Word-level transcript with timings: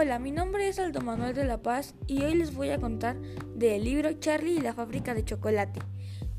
Hola, 0.00 0.20
mi 0.20 0.30
nombre 0.30 0.68
es 0.68 0.78
Aldo 0.78 1.00
Manuel 1.00 1.34
de 1.34 1.42
la 1.44 1.60
Paz 1.60 1.96
y 2.06 2.22
hoy 2.22 2.34
les 2.34 2.54
voy 2.54 2.70
a 2.70 2.78
contar 2.78 3.20
del 3.56 3.82
libro 3.82 4.12
Charlie 4.12 4.58
y 4.58 4.60
la 4.60 4.72
fábrica 4.72 5.12
de 5.12 5.24
chocolate. 5.24 5.80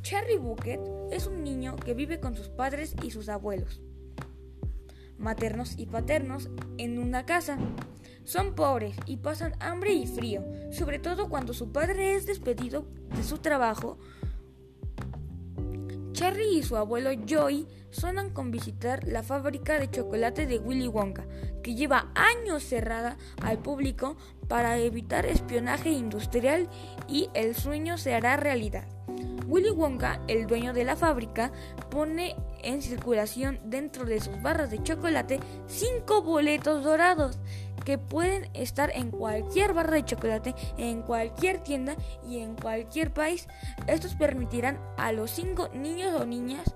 Charlie 0.01 0.37
Bucket 0.37 0.79
es 1.11 1.27
un 1.27 1.43
niño 1.43 1.75
que 1.75 1.93
vive 1.93 2.21
con 2.21 2.37
sus 2.37 2.47
padres 2.47 2.95
y 3.03 3.11
sus 3.11 3.27
abuelos, 3.27 3.81
maternos 5.17 5.77
y 5.77 5.87
paternos, 5.87 6.49
en 6.77 6.99
una 6.99 7.25
casa. 7.25 7.57
Son 8.23 8.55
pobres 8.55 8.95
y 9.05 9.17
pasan 9.17 9.51
hambre 9.59 9.91
y 9.91 10.07
frío, 10.07 10.41
sobre 10.71 10.97
todo 10.97 11.27
cuando 11.27 11.53
su 11.53 11.73
padre 11.73 12.15
es 12.15 12.25
despedido 12.25 12.85
de 13.13 13.23
su 13.23 13.39
trabajo 13.39 13.97
Charlie 16.19 16.57
y 16.57 16.63
su 16.63 16.75
abuelo 16.75 17.11
Joey 17.29 17.65
sonan 17.91 18.31
con 18.31 18.51
visitar 18.51 19.07
la 19.07 19.23
fábrica 19.23 19.79
de 19.79 19.89
chocolate 19.89 20.47
de 20.47 20.59
Willy 20.59 20.89
Wonka, 20.89 21.25
que 21.63 21.75
lleva 21.75 22.11
años 22.13 22.61
cerrada 22.61 23.15
al 23.41 23.59
público 23.59 24.17
para 24.49 24.77
evitar 24.79 25.25
espionaje 25.25 25.91
industrial 25.91 26.67
y 27.07 27.29
el 27.35 27.55
sueño 27.55 27.97
se 27.97 28.15
hará 28.15 28.35
realidad. 28.35 28.83
Willy 29.47 29.69
Wonka, 29.69 30.19
el 30.27 30.45
dueño 30.45 30.73
de 30.73 30.83
la 30.83 30.97
fábrica, 30.97 31.53
pone 31.89 32.35
en 32.63 32.81
circulación 32.81 33.61
dentro 33.63 34.03
de 34.03 34.19
sus 34.19 34.41
barras 34.41 34.69
de 34.71 34.83
chocolate 34.83 35.39
cinco 35.67 36.21
boletos 36.21 36.83
dorados 36.83 37.39
que 37.83 37.97
pueden 37.97 38.49
estar 38.53 38.91
en 38.93 39.11
cualquier 39.11 39.73
barra 39.73 39.95
de 39.95 40.05
chocolate, 40.05 40.55
en 40.77 41.01
cualquier 41.01 41.59
tienda 41.59 41.95
y 42.27 42.39
en 42.39 42.55
cualquier 42.55 43.11
país. 43.11 43.47
Estos 43.87 44.15
permitirán 44.15 44.79
a 44.97 45.11
los 45.11 45.31
cinco 45.31 45.69
niños 45.73 46.13
o 46.19 46.25
niñas 46.25 46.73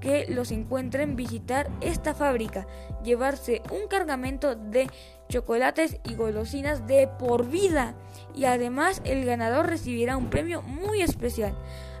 que 0.00 0.26
los 0.28 0.52
encuentren 0.52 1.16
visitar 1.16 1.68
esta 1.80 2.14
fábrica, 2.14 2.66
llevarse 3.02 3.62
un 3.72 3.88
cargamento 3.88 4.54
de 4.54 4.88
chocolates 5.28 5.98
y 6.04 6.14
golosinas 6.14 6.86
de 6.86 7.08
por 7.08 7.48
vida 7.48 7.94
y 8.34 8.44
además 8.44 9.00
el 9.04 9.24
ganador 9.24 9.66
recibirá 9.66 10.16
un 10.16 10.30
premio 10.30 10.62
muy 10.62 11.00
especial. 11.00 11.56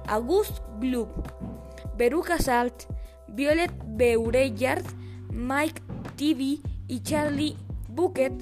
August 0.08 0.60
Blue, 0.78 1.08
Veruca 1.96 2.38
Salt, 2.38 2.84
Violet 3.26 3.72
Beureyard, 3.86 4.84
Mike 5.30 5.82
TV 6.16 6.60
y 6.86 7.00
Charlie 7.02 7.56
Bucket 7.96 8.34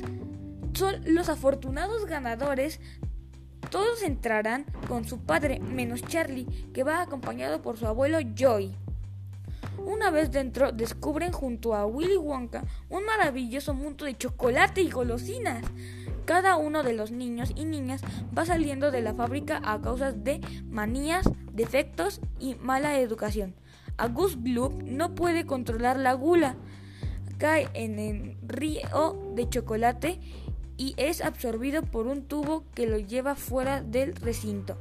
son 0.75 0.97
los 1.07 1.29
afortunados 1.29 2.07
ganadores. 2.07 2.81
Todos 3.71 4.03
entrarán 4.03 4.67
con 4.89 5.05
su 5.05 5.21
padre 5.21 5.61
menos 5.61 6.03
Charlie, 6.03 6.47
que 6.75 6.83
va 6.83 7.01
acompañado 7.01 7.63
por 7.63 7.79
su 7.79 7.87
abuelo 7.87 8.19
Joy. 8.37 8.75
Una 9.79 10.11
vez 10.11 10.33
dentro, 10.33 10.73
descubren 10.73 11.31
junto 11.31 11.75
a 11.75 11.87
Willy 11.87 12.17
Wonka 12.17 12.65
un 12.89 13.05
maravilloso 13.07 13.75
mundo 13.75 14.07
de 14.07 14.17
chocolate 14.17 14.83
y 14.83 14.91
golosinas. 14.91 15.65
Cada 16.25 16.57
uno 16.57 16.83
de 16.83 16.95
los 16.95 17.13
niños 17.13 17.53
y 17.55 17.65
niñas 17.65 18.03
va 18.37 18.45
saliendo 18.45 18.91
de 18.91 19.03
la 19.03 19.15
fábrica 19.15 19.61
a 19.63 19.81
causa 19.81 20.11
de 20.11 20.41
manías, 20.69 21.31
defectos 21.53 22.21
y 22.41 22.57
mala 22.57 22.99
educación. 22.99 23.55
August 23.99 24.37
Blue 24.37 24.77
no 24.85 25.15
puede 25.15 25.47
controlar 25.47 25.97
la 25.97 26.15
gula, 26.15 26.57
cae 27.45 27.69
en 27.75 27.99
el 27.99 28.39
río 28.41 29.19
de 29.35 29.47
chocolate 29.51 30.19
y 30.79 30.95
es 30.97 31.21
absorbido 31.21 31.83
por 31.83 32.07
un 32.07 32.23
tubo 32.23 32.65
que 32.75 32.87
lo 32.87 32.97
lleva 32.97 33.35
fuera 33.35 33.83
del 33.83 34.17
recinto. 34.17 34.79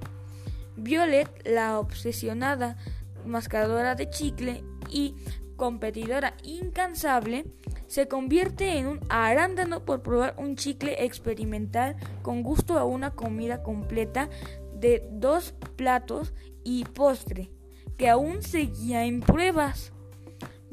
Violet, 0.77 1.27
la 1.45 1.77
obsesionada 1.77 2.77
mascadora 3.25 3.95
de 3.95 4.09
chicle 4.09 4.63
y 4.89 5.13
competidora 5.57 6.37
incansable, 6.41 7.47
se 7.87 8.07
convierte 8.07 8.77
en 8.77 8.87
un 8.87 9.01
arándano 9.09 9.83
por 9.83 10.01
probar 10.01 10.33
un 10.37 10.55
chicle 10.55 11.03
experimental 11.03 11.97
con 12.21 12.43
gusto 12.43 12.79
a 12.79 12.85
una 12.85 13.11
comida 13.11 13.61
completa 13.61 14.29
de 14.73 15.05
dos 15.11 15.53
platos 15.75 16.33
y 16.63 16.85
postre, 16.85 17.51
que 17.97 18.07
aún 18.07 18.41
seguía 18.41 19.03
en 19.03 19.19
pruebas. 19.19 19.91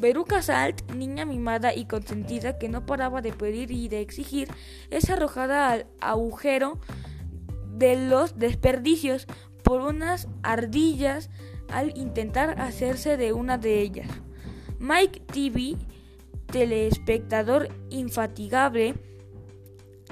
Veruca 0.00 0.40
Salt, 0.40 0.90
niña 0.92 1.24
mimada 1.24 1.74
y 1.74 1.84
consentida 1.84 2.58
que 2.58 2.68
no 2.68 2.86
paraba 2.86 3.20
de 3.20 3.32
pedir 3.32 3.70
y 3.70 3.88
de 3.88 4.00
exigir, 4.00 4.48
es 4.90 5.10
arrojada 5.10 5.70
al 5.70 5.86
agujero 6.00 6.78
de 7.76 8.08
los 8.08 8.38
desperdicios 8.38 9.26
por 9.62 9.82
unas 9.82 10.28
ardillas 10.42 11.30
al 11.68 11.96
intentar 11.96 12.60
hacerse 12.60 13.16
de 13.16 13.32
una 13.32 13.58
de 13.58 13.80
ellas. 13.80 14.08
Mike 14.78 15.20
TV, 15.32 15.76
telespectador 16.46 17.68
infatigable, 17.90 18.94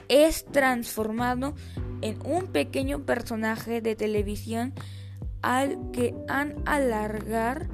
es 0.08 0.44
transformado 0.44 1.54
en 2.02 2.18
un 2.24 2.46
pequeño 2.46 3.04
personaje 3.04 3.80
de 3.80 3.96
televisión 3.96 4.74
al 5.42 5.90
que 5.92 6.14
han 6.28 6.56
alargar 6.66 7.68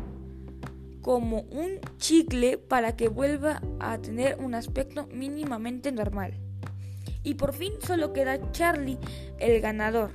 como 1.04 1.42
un 1.50 1.80
chicle 1.98 2.56
para 2.56 2.96
que 2.96 3.08
vuelva 3.08 3.60
a 3.78 3.98
tener 3.98 4.38
un 4.40 4.54
aspecto 4.54 5.06
mínimamente 5.12 5.92
normal. 5.92 6.32
Y 7.22 7.34
por 7.34 7.52
fin 7.52 7.74
solo 7.86 8.14
queda 8.14 8.50
Charlie, 8.52 8.98
el 9.38 9.60
ganador. 9.60 10.12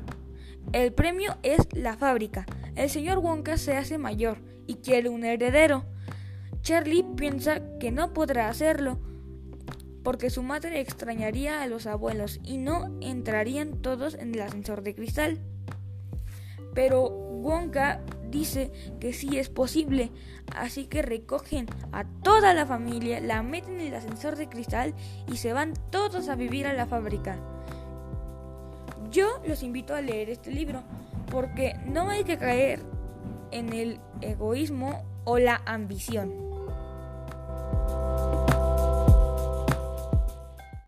El 0.73 0.91
premio 0.91 1.37
es 1.43 1.59
la 1.73 1.95
fábrica. 1.95 2.47
El 2.75 2.89
señor 2.89 3.19
Wonka 3.19 3.57
se 3.57 3.77
hace 3.77 3.99
mayor 3.99 4.39
y 4.65 4.77
quiere 4.77 5.09
un 5.09 5.23
heredero. 5.23 5.85
Charlie 6.63 7.05
piensa 7.15 7.61
que 7.79 7.91
no 7.91 8.11
podrá 8.11 8.49
hacerlo 8.49 8.99
porque 10.03 10.31
su 10.31 10.41
madre 10.41 10.79
extrañaría 10.79 11.61
a 11.61 11.67
los 11.67 11.85
abuelos 11.85 12.39
y 12.43 12.57
no 12.57 12.97
entrarían 12.99 13.79
todos 13.83 14.15
en 14.15 14.33
el 14.33 14.41
ascensor 14.41 14.81
de 14.81 14.95
cristal. 14.95 15.39
Pero 16.73 17.03
Wonka 17.03 18.01
dice 18.29 18.71
que 18.99 19.13
sí 19.13 19.37
es 19.37 19.49
posible, 19.49 20.11
así 20.55 20.85
que 20.85 21.01
recogen 21.01 21.67
a 21.91 22.05
toda 22.05 22.53
la 22.53 22.65
familia, 22.65 23.19
la 23.19 23.43
meten 23.43 23.79
en 23.79 23.87
el 23.87 23.95
ascensor 23.95 24.35
de 24.35 24.49
cristal 24.49 24.93
y 25.31 25.37
se 25.37 25.53
van 25.53 25.73
todos 25.89 26.29
a 26.29 26.35
vivir 26.35 26.67
a 26.67 26.73
la 26.73 26.85
fábrica. 26.85 27.37
Yo 29.11 29.41
los 29.47 29.63
invito 29.63 29.95
a 29.95 30.01
leer 30.01 30.29
este 30.29 30.51
libro 30.51 30.83
porque 31.31 31.75
no 31.85 32.09
hay 32.09 32.23
que 32.23 32.37
caer 32.37 32.81
en 33.51 33.73
el 33.73 33.99
egoísmo 34.21 35.03
o 35.23 35.39
la 35.39 35.61
ambición. 35.65 36.49